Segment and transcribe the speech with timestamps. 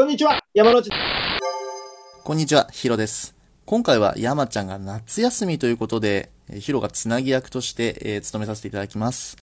[0.00, 0.88] こんにちは、山内。
[2.24, 3.36] こんにちは、ヒロです。
[3.66, 9.36] 今回は山ちゃんが夏休みということで、ヒロがつなぎ役として、えー務めさせていただきます。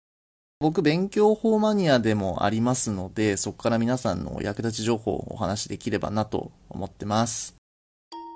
[0.59, 7.53] 僕、勉強法マニアでもありますので、そこから皆さんのお役立ち情報をお話しできればなと思ってます。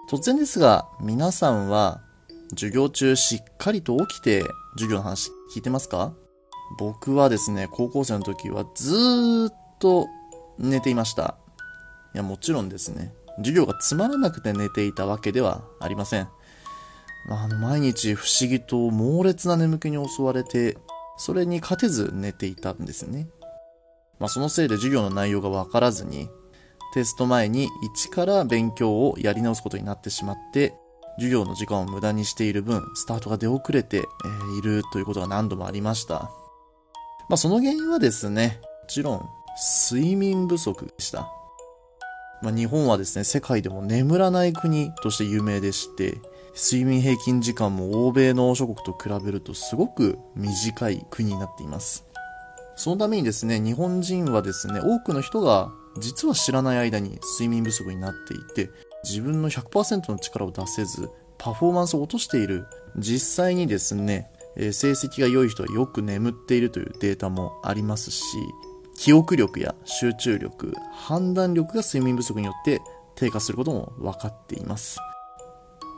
[0.07, 2.01] 突然ですが、皆さんは、
[2.51, 4.43] 授業中しっかりと起きて、
[4.73, 6.13] 授業の話聞いてますか？
[6.77, 10.07] 僕はですね、高校生の時はずーっと
[10.59, 11.39] 寝ていました。
[12.13, 16.27] いや、もちろんですね、授業がつまらなくて寝ていたわけではありません。
[17.29, 20.77] あ、毎日不思議と猛烈な眠気に襲われて、
[21.17, 23.27] それに勝てず寝ていたんですね。
[24.19, 26.29] まあ、そのせいで授業の内容がわからずに、
[26.93, 30.75] テスト前に一から勉強をやり直すことになってしまって、
[31.15, 34.03] 授業の時間を無駄にしている分、スタートが出遅れて、
[34.57, 36.31] いるということが何度もありました。
[37.29, 39.29] まあ、その原因はですね、もちろん、
[39.89, 41.31] 睡眠不足でした。
[42.41, 46.17] まあ、日本はですね、世界でも眠らない国として有名でして、
[46.55, 52.05] 睡眠平均時間も欧米の諸国と比べるとすごく短い国になっています。
[52.75, 58.69] そのためにですね、日本人はですね、多くの人が実は知らない間に睡眠不足になっていて、
[59.03, 62.65] 自分の100%の力を出せず、パフォーマンスを落としている。
[62.97, 68.37] 実際にですね、え成績が良い人はよく眠っているというデータもありますし、
[69.01, 72.83] 記憶力や集中力、判断力が睡眠不足によって
[73.15, 74.99] 低下することも分かっています。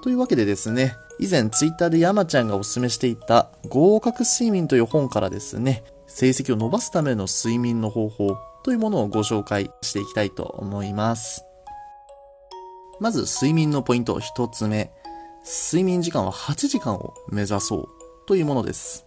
[0.01, 11.43] というわけでですね、以前ツイッターで山ちゃんがお勧めしていた合格睡眠という本からですね、成績を伸ばすための睡眠の方法というものをご紹介していきたいと思います。
[13.01, 14.93] まず睡眠のポイント一つ目。
[15.45, 17.89] 睡眠時間は8時間を目指そう
[18.27, 19.03] というものです。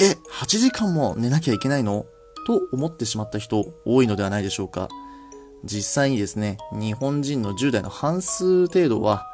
[0.00, 2.04] え、8時間も寝なきゃいけないの？
[2.46, 4.88] と思ってしまった人多いのではないでしょうか。
[5.64, 9.26] 実際にですね、日本人の10代の半数程度は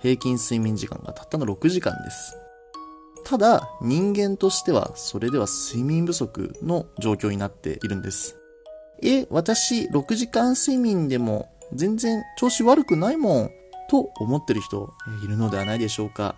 [0.00, 2.36] 平均睡眠時間がたったの6時間です。
[3.24, 8.36] ただ、人間としてはそれでは睡眠不足の状況になっているんです。
[9.02, 13.50] え、私6時間睡眠でも全然調子悪くないもん
[13.90, 14.92] と思ってる人
[15.24, 16.36] いるのではないでしょうか。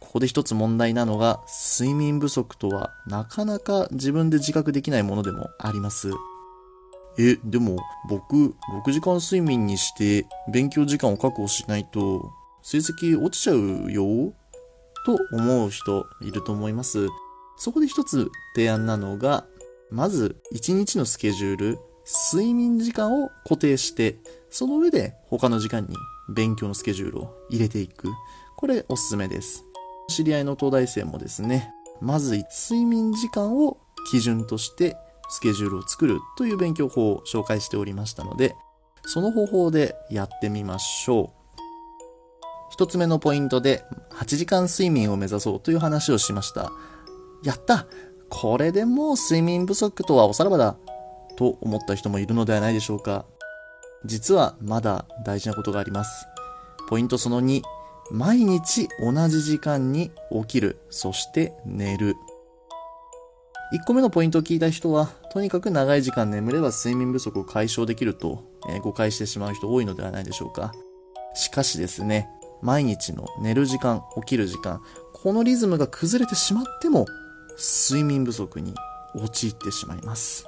[0.00, 1.40] ここで一つ問題なのが、
[1.76, 6.10] 睡眠不足とはなかなか自分で自覚できないものでもあります。
[7.18, 7.78] え、でも
[8.08, 8.54] 僕
[8.86, 12.30] 6時間睡眠にして勉強時間を確保しないと
[12.62, 14.32] 成績落ちちゃうよ？
[15.06, 17.08] と思う人いると思います。
[17.56, 19.46] そこで一つ提案なのが、
[19.90, 21.78] まず1日のスケジュール、
[22.32, 24.18] 睡眠時間を固定して、
[24.50, 25.94] その上で他の時間に
[26.28, 28.08] 勉強のスケジュールを入れていく。
[28.56, 29.64] これおすすめです。
[30.08, 33.78] 知り合いの東大生もですね、まず睡眠時間を
[34.10, 34.96] 基準として
[35.28, 38.54] スケジュールを作るという勉強法を紹介しておりましたので、
[39.06, 41.30] その方法でやってみましょう。
[42.70, 46.72] 一つ目のポイントで8時間睡眠を目指そうという話をしました。
[47.42, 47.86] やった
[48.30, 50.76] これでもう睡眠不足とはおさらばだ
[51.36, 53.26] と思った人もいるのではないでしょうか。
[54.04, 56.26] 実はまだ大事なことがあります。
[56.88, 57.62] ポイントその2、
[58.10, 62.16] 毎日同じ時間に起きる、そして寝る。
[63.72, 70.72] 1個目のポイントを聞いた人は、とにかく長い時間眠れば睡眠不足を解消できると、えー誤解してしまう人多いのではないでしょうか。
[71.34, 72.28] しかしですね、
[72.62, 74.80] 毎日の寝る時間、起きる時間、
[75.12, 77.06] このリズムが崩れてしまっても、
[77.58, 78.74] 睡眠不足に
[79.14, 80.46] 陥ってしまいます。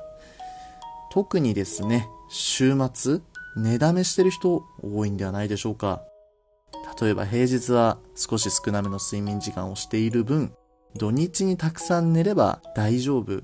[1.10, 3.20] 特にですね、週末、
[3.56, 6.02] 寝だめしてる人多いんではないでしょうか。
[7.00, 10.54] 例えば平日は少し少なめの睡眠時間をしている分、
[10.96, 13.42] 土日にたくさん寝れば大丈夫。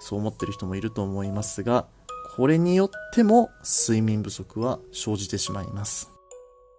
[0.00, 1.86] そう思ってる人もいると思いますが、
[2.36, 6.10] これによっても睡眠不足は生じてしまいます。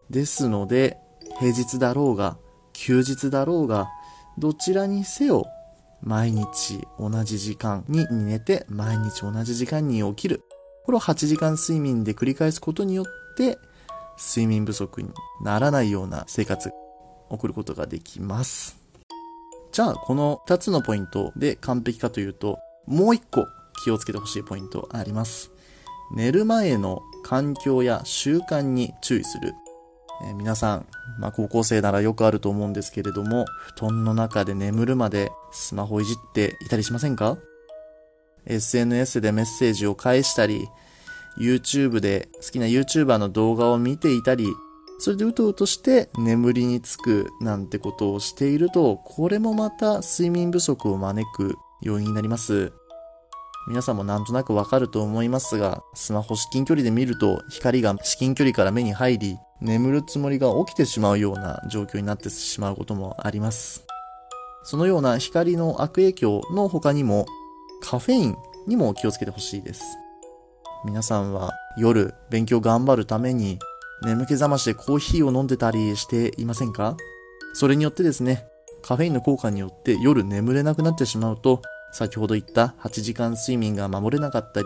[0.10, 0.98] ですので、
[1.40, 2.38] 平日だろうが、
[2.72, 3.90] 休日だろうが、
[4.38, 5.46] どちらにせよ、
[6.02, 10.44] 毎日同じ時間に寝て、毎日同じ時間に起きる。
[10.86, 13.06] これを8時間睡眠で繰り返すことによっ
[13.36, 13.58] て、
[14.18, 15.10] 睡眠不足に
[15.42, 16.72] ならないような生活を
[17.30, 18.78] 送ることができます。
[19.72, 23.48] じゃあ、この2つのポイントで完璧かというと、もう1個
[23.84, 25.52] 気をつけてほしいポイントあります。
[26.16, 29.54] 寝る前の環境や習慣に注意する。
[30.24, 30.86] えー皆さん、
[31.18, 33.46] まあ、高校生ならよくあると思うんですけれども、
[33.76, 37.38] 布団の中で眠るまでスマホいじっていたりしませんか
[38.46, 40.68] ?SNS でメッセージを返したり、
[41.38, 44.48] YouTube で好きな YouTuber の動画を見ていたり、
[45.00, 52.72] それでうとうとして眠りにつくなんてことをしていると、これもまた睡眠不足を招く要因になります。
[53.68, 63.86] 皆さんもなんとなくわかると思いますが、スマホ至近距離で見ると光が至近距離から目に入り、眠るつもりが起きてしまうような状況になってしまうこともあります。
[64.64, 67.26] そのような光の悪影響の他にも、
[67.82, 68.38] カフェイン
[68.68, 69.84] にも気をつけてほしいです。
[70.86, 73.58] 皆さんは夜勉強頑張るために
[74.04, 76.98] 眠気覚ましでコーヒーを飲んでたりしていませんか？
[77.54, 78.46] それによってですね、
[78.82, 81.62] カフェインの効果によって夜眠れなくなってしまうと、
[81.94, 84.66] 先ほど言った8時間睡眠が守れなかったり、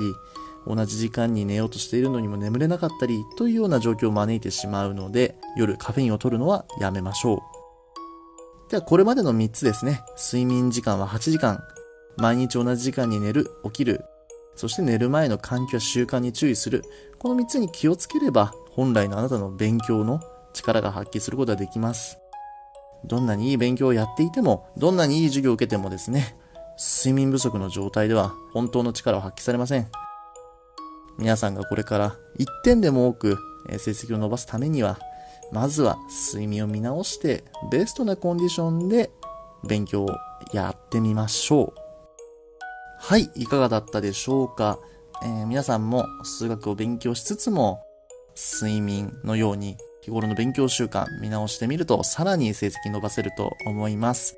[0.66, 8.72] 同じ時間に寝ようとしているのにも眠れなかったりというような状況を招いてしまうので、夜カフェインを取るのはやめましょう。
[8.72, 10.02] ではこれまでの3つですね。
[10.18, 11.62] 睡眠時間は8時間。
[12.18, 14.02] 毎日同じ時間に寝る、起きる。
[14.58, 16.84] そして寝る前の環境や習慣に注意する。
[17.20, 20.20] この3つに気をつければ、本来のあなたの勉強の
[20.54, 22.18] 力が発揮することができます。
[23.06, 26.36] どんなにいい勉強をやっていても、どんなにいい授業を受けてもですね、
[26.78, 29.88] 睡眠不足の状態では本当の力を発揮されません。
[31.18, 33.38] 皆さんがこれから1点でも多く
[33.78, 35.00] 成績を伸ばすためには、
[35.52, 35.98] まずは
[36.32, 39.12] 睡眠を見直して、ベストなコンディションで
[39.68, 40.10] 勉強を
[40.52, 41.87] やってみましょう。
[43.00, 44.80] はい、いかがだったでしょうか、
[45.24, 47.82] えー、皆さんも数学を勉強しつつも、
[48.36, 54.38] 睡眠のように日頃の勉強習慣見直してみると、さらに成績伸ばせると思います。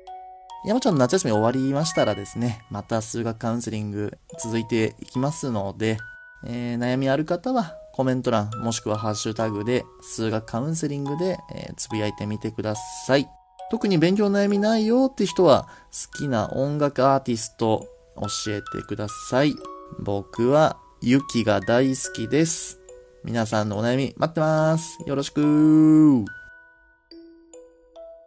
[0.64, 5.98] 山ちゃんの夏休み終わりましたらですね、また数学カウンセリング続いていきますので、
[6.44, 12.74] えー、悩みある方はコメント欄もしくはハッシュタグで数学カウンセリングで、えー、つぶやいてみてくだ
[13.06, 13.28] さい。
[13.70, 17.86] 特に勉強悩みないよって人は好きな音楽アーティスト
[18.16, 19.54] 教えてください。
[19.98, 22.80] 僕はゆきが大好きです。
[23.24, 24.98] 皆さんのお悩み待ってます。
[25.06, 26.39] よろしく